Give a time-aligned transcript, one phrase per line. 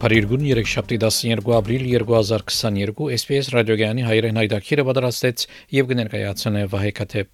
[0.00, 5.44] Փարիգուն 3 շաբթի 12 ապրիլ 2022 SPS ռադիոգյանի հայրեն հայտակիրը պատրաստեց
[5.76, 7.28] եւ կներկայացնե Վահե Քաթեփ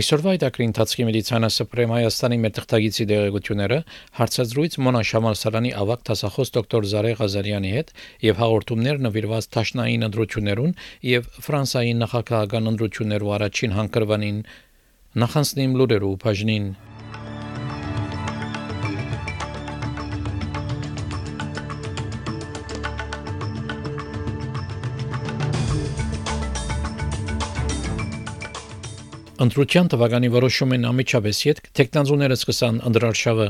[0.00, 3.78] Այսօրվա այդակրի ընթացքի մեդիցինա սպրեմ Հայաստանի մետաղտագիցի դեղեցությունները
[4.18, 10.76] հարցազրույց Մոնա Շամալսարանի ավակ տասախոս դոկտոր Զարե Ղազարյանի հետ եւ հաղորդումներ նվիրված Թաշնային ընտրություններուն
[11.14, 14.46] եւ Ֆրանսայի նախագահական ընտրություններու առաջին հանգրվանին
[15.22, 16.66] նախանցնիմ լուրերու բաժնին
[29.40, 33.46] Ընտրության տվյալանի որոշում են ամիջապես յետ տեխնազուները սկսան անդրարշավը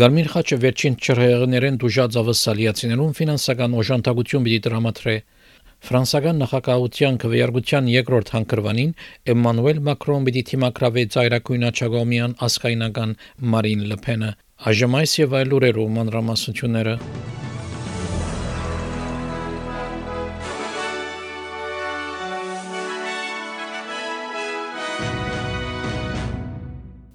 [0.00, 5.16] Գարմիր խաչը վերջին չրհեղներեն դուժած ավսալիացիներուն ֆինանսական օժանդակություն պիտի տրամադրե
[5.90, 8.94] Ֆրանսական նախագահության քվեարկության երկրորդ հանգրվանին
[9.34, 13.16] Էմանուել Մակրոն պիտի թիմակրավե ծայրակույն աչագոմյան ասկայնական
[13.54, 14.30] Մարին Լեփենը
[14.70, 16.94] Աժմայս եւ այլ ուրերու մանրամասնությունները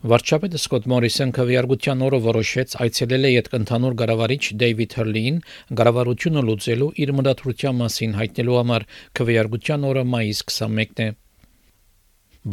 [0.06, 5.40] Վարչապետը Սկոտ Մորիսոն քվեարկության օրը որոշեց այցելել է յետ կընթանուր գարավարիչ Դեյվիդ Հերլին
[5.80, 8.86] գարավարությունը լուծելու իր մտադրության մասին հայտնելու համար
[9.18, 11.10] քվեարկության օրը մայիս 21-ն է։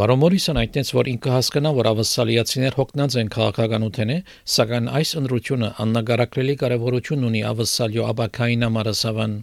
[0.01, 4.19] Բարոմորիսն այդտենց որ ինքը հասկանա, որ ավսալիացիներ հոգնած են քաղաքականութենը,
[4.57, 9.41] սակայն այս ընդրությունը աննագարակրելի կարևորություն ունի ավսալյո աբակային ամարասավան։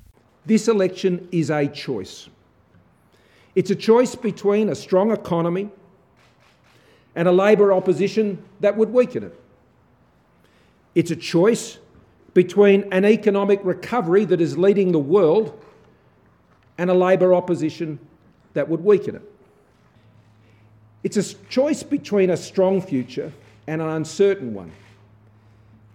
[0.50, 2.26] This election is a choice.
[3.54, 5.70] It's a choice between a strong economy
[7.16, 9.40] and a Labor opposition that would weaken it.
[10.96, 11.78] It's a choice
[12.34, 15.60] between an economic recovery that is leading the world
[16.78, 18.00] and a Labor opposition
[18.54, 19.22] that would weaken it.
[21.04, 23.32] It's a choice between a strong future
[23.68, 24.72] and an uncertain one.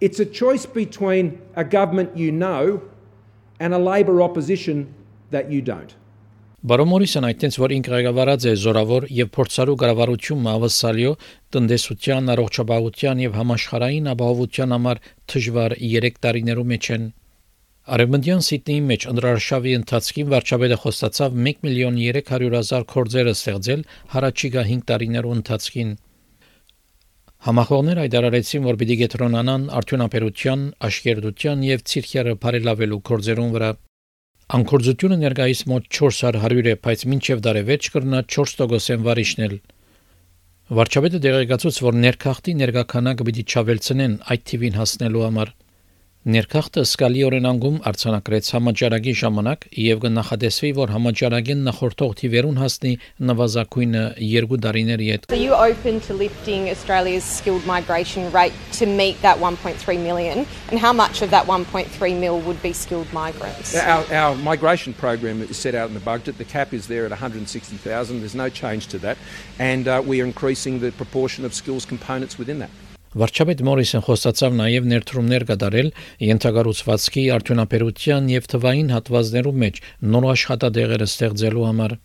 [0.01, 2.81] It's a choice between a government you know
[3.59, 4.93] and a Labor opposition
[5.31, 5.93] that you don't.
[6.65, 11.11] Բարոմորիսն այդտենց որ ինքը ղեկավարած է զորավոր եւ փորձարու կառավարություն ավասալյո
[11.55, 15.01] տնտեսության, առողջապահության եւ համաշխարհային ապահովության համար
[15.33, 17.05] դժվար 3 տարիներու մեջ են։
[17.85, 23.87] Արևմտյան Սիդնեի մեջ ընդրարշավի ընթացքին վարչապետը խոստացավ 1 միլիոն 300 հազար կորձերը ստեղծել
[24.17, 25.95] հարաճիգա 5 տարիներու ընթացքին։
[27.45, 33.75] Համախոհներ հայտարարեցին, որ պիտի գետրոնանան արդյունաբերության, աշկերտության եւ ցիրքերը բարելավելու կորձերուն վրա։
[34.53, 39.55] Անկորձությունը ներկայիս մոտ 400 է, բայց մինչև դարևեջ կրնա 4%-են վարիշնել։
[40.79, 45.53] Վարչապետը դեղեկացուց, որ ներքախտի ներկայքանակը պիտի չավելցնեն այդ թիվին հասնելու համար։
[46.25, 49.99] Ներքախտը սկալի օրենանգում արցանակրեց համաճարակի ժամանակ եւ
[50.73, 52.93] որ համաճարակին նախորդող թիվերուն հասնի
[53.29, 54.01] նվազագույնը
[55.29, 60.79] Are you open to lifting Australia's skilled migration rate to meet that 1.3 million and
[60.79, 63.75] how much of that 1.3 mil would be skilled migrants?
[63.75, 66.39] Our, our migration program is set out in the budget.
[66.39, 68.19] The cap is there at 160,000.
[68.19, 69.19] There's no change to that
[69.59, 72.71] and uh, we are increasing the proportion of skills components within that.
[73.15, 75.91] Վարչապետ Մորիսն խոստացավ նաև ներդրումներ կատարել
[76.27, 79.77] ենթագառուցվածքի արդյունաբերության եւ թվային հատվածներու մեջ
[80.15, 81.95] նոր աշխատադեղեր ստեղծելու համար։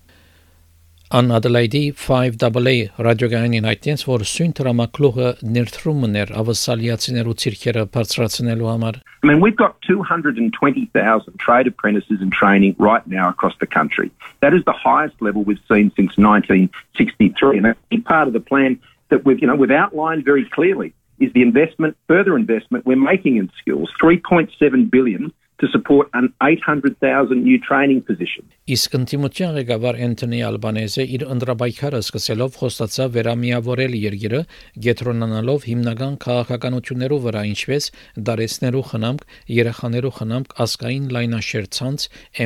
[1.10, 9.26] Ան Adelaide 5AA ռադիոգայանին հայտնեց, որ սույն դրամակլուղը ներդրումն էր ավասալիացիներու ցիրքերը բարձրացնելու համար։ I
[9.26, 14.12] mean, we've got 220,000 trade apprentices in training right now across the country.
[14.46, 18.46] That is the highest level we've seen since 1963, and a big part of the
[18.52, 18.78] plan
[19.10, 20.94] that we've, you know, we've outlined very clearly.
[21.20, 27.44] Is the investment, further investment we're making in skills, 3.7 billion to support an 800,000
[27.44, 28.44] new training position.
[28.74, 34.42] Իսկ ընդդիմության ղեկավար Անտոնի Ալբանեզը իր ընդրաբայքարը սկսելով խոստացավ վերամիավորել երկիրը,
[34.88, 37.92] գետրոնանալով հիմնական քաղաքականություններով վրա, ինչպես
[38.30, 39.24] դարեցներու խնամք,
[39.60, 41.80] երեխաներու խնամք, ասկային լայնաշերտ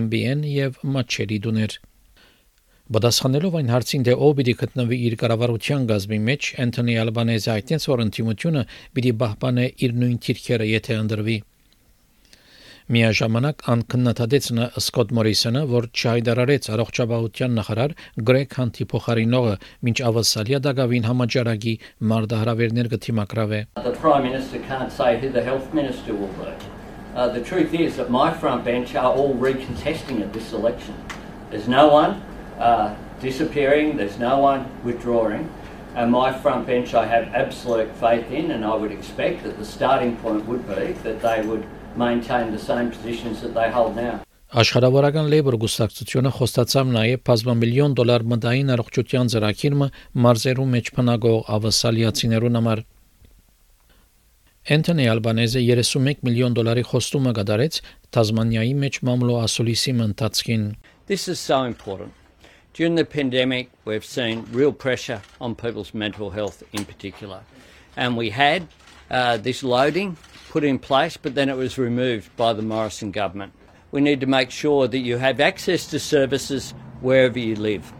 [0.04, 1.80] MBN եւ մաչերի դուներ։
[2.94, 8.02] Բադասխանելով այն հարցին, թե ով պիտի գտնվի իր կառավարության գազմի մեջ, Անտոնի Ալբանեզը այդտենց որ
[8.04, 8.60] ընդդիմությունը
[8.94, 11.36] պիտի պահպանե իր նույն թիրքերը, եթե ընդրվի։
[12.94, 17.94] Միաժամանակ անքննադատեց նա Սկոտ Մորիսոնը, որ չհայտարարեց առողջապահության նախարար
[18.30, 19.54] Գրեգ Հանթի փոխարինողը,
[19.88, 21.74] մինչ ավասալիա դակավին համաճարակի
[22.12, 26.52] մարդահրավերներ կթիմակրավե։ The Prime Minister can't say who the health minister will be.
[27.16, 30.94] Uh, the truth is that my front bench are all recontesting at this election.
[31.50, 32.20] There's no one
[32.58, 35.48] uh, disappearing, there's no one withdrawing.
[35.94, 39.64] And my front bench I have absolute faith in, and I would expect that the
[39.64, 41.64] starting point would be that they would
[41.96, 44.20] maintain the same positions that they hold now.
[44.54, 49.88] Աշխարհավարական Labour գուսակցությունը խոստացավ նաև բազմամիլիոն դոլար մտային առողջության ծրագիրը
[50.26, 52.82] մարզերու մեջ փնագող ավասալիացիներուն համար
[54.74, 57.80] Անտոնի Ալբանեզը 31 միլիոն դոլարի խոստումը կդարեց
[58.14, 60.68] Տազմանիայի մեջ մամլո ասոլիսի մնտածքին
[61.06, 62.23] This is so important.
[62.74, 67.42] During the pandemic, we've seen real pressure on people's mental health in particular.
[67.96, 68.66] And we had
[69.08, 70.16] uh, this loading
[70.50, 73.52] put in place, but then it was removed by the Morrison government.
[73.92, 77.92] We need to make sure that you have access to services wherever you live.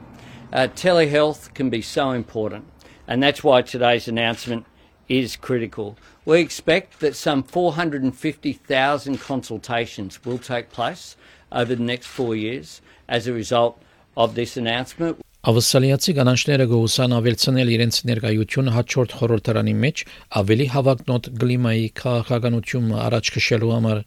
[0.52, 2.64] Uh, telehealth can be so important,
[3.06, 4.66] and that's why today's announcement
[5.08, 5.96] is critical.
[6.24, 11.14] We expect that some 450,000 consultations will take place
[11.52, 13.80] over the next four years as a result
[14.16, 15.20] of this announcement.
[15.44, 20.02] Ավսալիացի կանանչները գուսան ավելցնել իրենց ներկայությունը հաջորդ խորհրդարանի մեջ
[20.40, 24.00] ավելի հավակնոտ կլիմայի քաղաքականությունը առաջ քշելու համար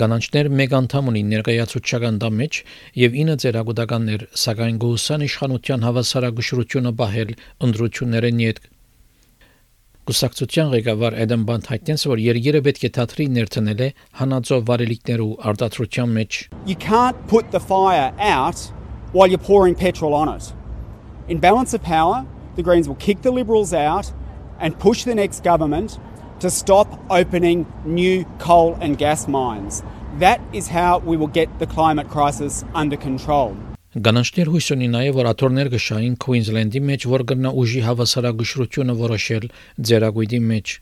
[0.00, 2.58] Գանանչներ մեկ անդամ ունի ներկայացուցչական դա մեջ
[2.96, 7.32] եւ 9 ծերագուտականներ, սակայն գուսան իշխանության հավասարակշռությունը բահել
[7.68, 8.62] ընդրություններն իդ
[10.02, 13.86] Գուսակցության ղեկավար Էդեմ Բանդ հայտնեց, որ երկիրը պետք է թատրի ներդնել է
[14.18, 18.64] հանածով վարելիքներու արտադրության մեջ։ You can't put the fire out
[19.12, 20.50] while you're pouring petrol on it.
[21.28, 22.26] In balance of power,
[22.56, 24.10] the Greens will kick the Liberals out
[24.58, 26.00] and push the next government
[26.40, 29.84] to stop opening new coal and gas mines.
[30.18, 33.54] That is how we will get the climate crisis under control.
[33.92, 39.44] Գանանչներ հույս ունի նաև որ աթորներ գշային Քուինզլենդի մեջ, որ կրնա ուժի հավասարակշռությունը որոշել
[39.88, 40.72] ձերագույդի մեջ։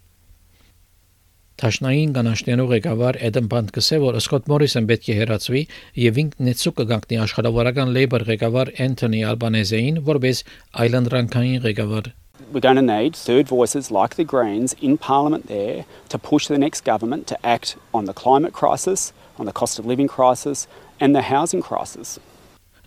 [1.62, 5.64] Տաշնային գանանչներով ղեկավար Էդեմ Բանդ կսե որ Սկոտ Մորիսոն պետք է հերացվի
[6.04, 10.46] եւ ինքն նեցու կգակնի աշխարհավարական Labour ղեկավար Անթոնի Ալբանեզեին որպես
[10.86, 12.14] այլանդրանքային ղեկավար
[12.50, 16.58] we're going to need third voices like the Greens in Parliament there to push the
[16.58, 20.66] next government to act on the climate crisis, on the cost of living crisis,
[20.98, 22.18] and the housing crisis.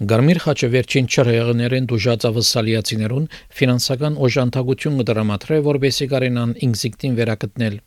[0.10, 3.28] Գարմիր խաչը վերջին չրեղներեն դուժած ավսալիացիներուն
[3.60, 7.78] ֆինանսական օժանդակություն կդրամատրե, որբեսի կարենան ինքզիկտին վերակտնել։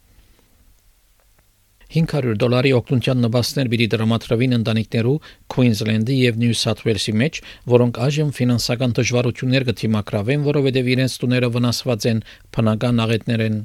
[1.96, 5.14] 500 դոլարի օգնության նպաստներ պիտի դրամատրվին ընտանիքներու
[5.54, 7.40] Քուինզլենդի եւ Նյու Սաթ Ուելսի մեջ,
[7.76, 12.22] որոնք այժմ ֆինանսական դժվարություններ կթիմակրավեն, որովհետեւ իրենց տուները վնասված են
[12.56, 13.58] բնական աղետներեն։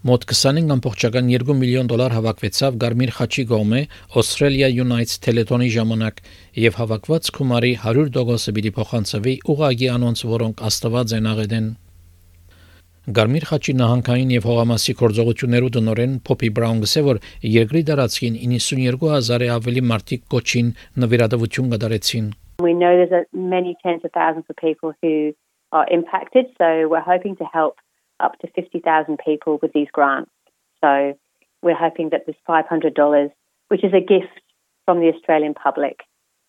[0.00, 3.80] Մոտ 25.2 միլիոն դոլար հավաքվեցավ Գարմիր խաչի գոմե
[4.16, 6.22] Australia Unites Teleton-ի ժամանակ
[6.62, 11.66] եւ հավաքված գումարի 100%-ը պիտի փոխանցվի ուղագի անոնց, որոնք աստված են աղեդեն։
[13.20, 17.20] Գարմիր խաչի նահանգային եւ հողամասի կորձողություններու դնորեն Poppy Brown գսե որ
[17.58, 20.72] երկրի դարածքին 92000-ը ավելի մարդիկ կոչին
[21.04, 22.32] նվիրատվություն կդարեցին։
[22.64, 25.36] We know there's many tens of thousands of people who
[25.76, 27.76] are impacted so we're hoping to help
[28.22, 30.30] up to 50,000 people with these grants.
[30.82, 31.14] So
[31.62, 33.30] we're hoping that this $500,
[33.68, 34.40] which is a gift
[34.84, 36.00] from the Australian public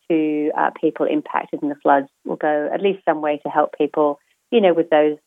[0.09, 3.71] to uh, people impacted in the floods, will go at least some way to help
[3.77, 4.19] people,
[4.51, 5.17] you know, with those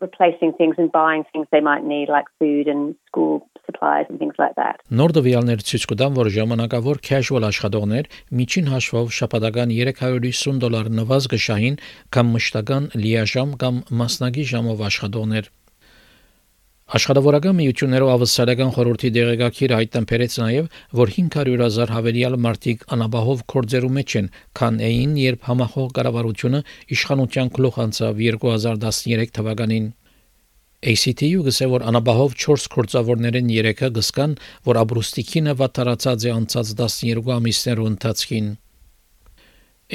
[0.00, 4.36] replacing things and buying things they might need like food and school supplies and things
[4.42, 4.82] like that.
[4.90, 8.10] Նորդովիալներ ցույց կտան, որ ժամանակավոր casual աշխատողներ
[8.40, 11.80] միջին հաշվով շաբաթական 350 դոլար նվազ գշային
[12.16, 15.50] կամ մշտական լիաժամ կամ մասնագի ժամով աշխատողներ։
[16.90, 20.70] Աշխատավորական միություններով ավսալական խորհրդի դեղեկագիր հայտնաբերեց նաև,
[21.00, 26.64] որ 500.000 հավելյալ մարդիկ անաբահով կորձերու մեջ են, քան էին, երբ համախոհ կառավարությունը
[26.98, 29.86] իշխանության գլուխ անցավ 2013 թվականին։
[30.80, 34.34] ACT-ը գսե որ անաբահով 4 կորձավորներեն 3-ը գսկան,
[34.64, 38.46] որ աբրուստիկինը վատարացած է անցած 12 ամիսներու ընթացքին։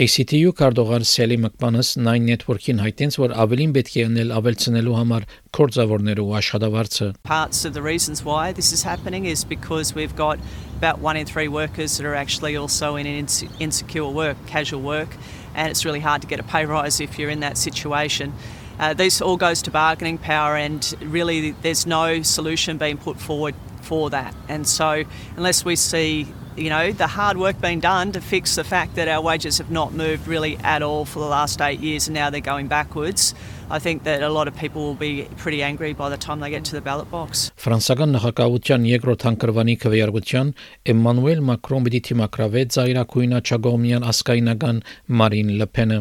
[0.06, 5.26] ACTU կարդողար Սելի Մկմանս 9 Network-ին հայտնեց, որ ավելին պետք է անել ավելցնելու համար
[5.58, 10.38] կորձավորներու աշխատավարձը։ Parts of the reasons why this is happening is because we've got
[10.78, 15.18] about 1 in 3 workers that are actually also in insecure work, casual work,
[15.56, 18.34] and it's really hard to get a pay rise if you're in that situation.
[18.79, 23.55] Uh, this all goes to bargaining power, and really, there's no solution being put forward
[23.83, 24.35] for that.
[24.49, 25.05] And so,
[25.37, 26.27] unless we see
[26.57, 29.71] you know, the hard work being done to fix the fact that our wages have
[29.71, 33.35] not moved really at all for the last eight years and now they're going backwards.
[33.71, 36.51] I think that a lot of people will be pretty angry by the time they
[36.51, 37.51] get to the ballot box.
[37.57, 40.55] Ֆրանսական նախագահության երկրորդ հանգրվանի քվեարկության
[40.93, 44.83] Էմանուել Մակրոն պիտի թիմակրավե ծայրակույն աչագոմյան ասկայնական
[45.21, 46.01] Մարին Լեփենը։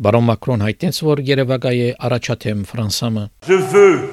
[0.00, 4.10] Բարոն Մակրոն հայտնեց, որ Երևակայ է առաջադեմ Ֆրանսամը։ Je veux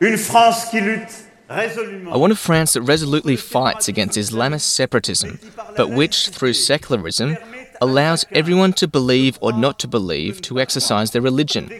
[0.00, 5.38] une France qui lutte I want a France that resolutely fights against Islamist separatism,
[5.76, 7.36] but which, through secularism,
[7.82, 11.70] allows everyone to believe or not to believe to exercise their religion,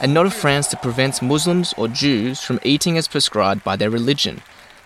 [0.00, 3.90] and not a France that prevents Muslims or Jews from eating as prescribed by their
[3.90, 4.40] religion.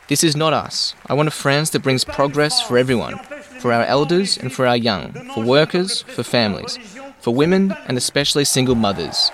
[0.09, 0.95] This is not us.
[1.07, 3.19] I want a France that brings progress for everyone,
[3.61, 6.79] for our elders and for our young, for workers, for families,
[7.20, 9.32] For women and especially single mothers,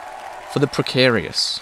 [0.52, 1.62] for the precarious.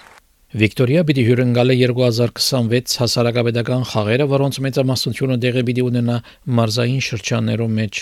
[0.52, 6.16] Վիկտորիա պիտի հյուրընկալի 2026 հասարակապետական խաղերը, որոնց մեծամասնությունը դեղի պիտի ունենա
[6.58, 8.00] մարզային շրջաններում մեջ։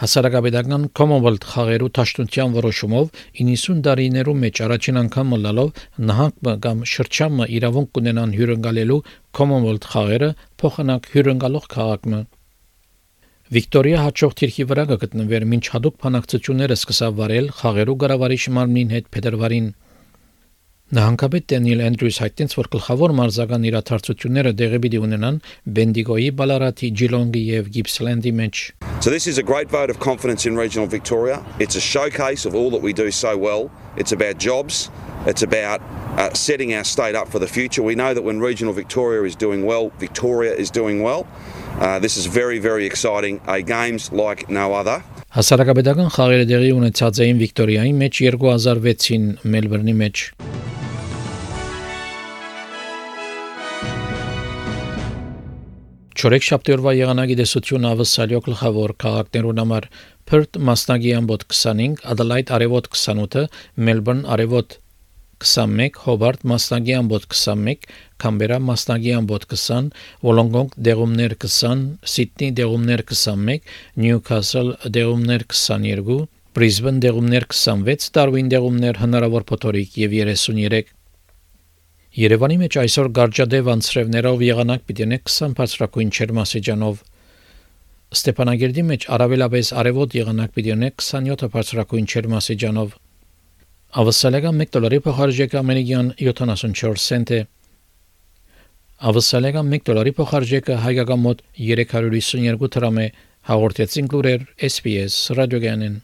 [0.00, 3.08] Հասարակապետական Commonwealth խաղերու ճաշտության որոշումով
[3.44, 9.00] 90 տարիներու մեջ առաջին անգամ մլալով նահանգը կամ շրջանը իրավունք կունենան հյուրընկալելու
[9.38, 10.30] Commonwealth խաղերը
[10.64, 12.20] փոխանակ հյուրընկալող քաղաքը։
[13.50, 19.66] Վիկտորիա հաջող թիրքի վրա կգտնվեր ոչ հadoop փանակցությունները սկսավ վարել խաղերու գարավարիչ մարմնին հետ փետրվարին
[20.90, 25.36] Նահանգապետ Դենիել Էնդրյուս հայտնեց, որ գլխավոր մարզական իրադարձությունները դեղի պիտի ունենան
[25.80, 28.62] Բենդիգոյի, Բալարատի, Ջիլոնգի եւ Գիպսլենդի մեջ։
[29.00, 31.42] So this is a great vote of confidence in regional Victoria.
[31.58, 33.70] It's a showcase of all that we do so well.
[33.96, 34.90] It's about jobs.
[35.26, 35.80] It's about
[36.16, 37.82] uh, setting our state up for the future.
[37.82, 41.26] We know that when regional Victoria is doing well, Victoria is doing well.
[41.80, 43.40] Uh, this is very, very exciting.
[43.48, 45.00] A games like no other.
[45.32, 50.24] Հասարակապետական խաղերը դեղի ունեցած էին Վիկտորիայի մեջ 2006-ին Մելբուրնի մեջ։
[56.20, 59.88] Չորեքշաբթի օրվա եղանակի դեսություն ավսալյո գլխավոր քաղաքներուն համար
[60.28, 63.48] Perth մասնագի ամբոտ 25, Adelaide արևոտ 28,
[63.88, 64.76] Melbourne արևոտ
[65.40, 67.88] 21, Hobart մասնագի ամբոտ 21,
[68.20, 69.90] Canberra մասնագի ամբոտ 20,
[70.26, 73.66] Wollongong դեղումներ 20, Sydney դեղումներ 21,
[74.04, 76.20] Newcastle դեղումներ 22,
[76.54, 80.96] Brisbane դեղումներ 26, Darwin դեղումներ հնարավոր փոթորիկ եւ 33
[82.10, 87.04] Երևանի մեջ այսօր գարջադեվ անցրևներով եղանակ պիտի ունենա 20 բարձրակույն չերմասեջանով
[88.18, 92.96] Ստեփանագերդի մեջ արավելապես արևոտ եղանակ պիտի ունենա 27 բարձրակույն չերմասեջանով
[94.01, 97.39] Ավսալեգա 1 դոլարի փոխարժեքը ամերիկյան 74 سنت է
[99.11, 103.07] Ավսալեգա 1 դոլարի փոխարժեքը հայկական մոտ 352 դրամ է
[103.51, 106.03] հաղորդեցին լուրեր SPS ռադիոգանեն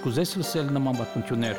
[0.00, 1.58] Կուզես լսել նման բանություններ,